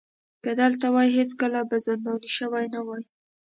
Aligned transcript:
که 0.43 0.51
دلته 0.61 0.87
وای 0.93 1.09
هېڅکله 1.17 1.59
به 1.69 1.77
زنداني 1.85 2.29
شوی 2.37 2.65
نه 2.73 2.81
وای. 2.87 3.03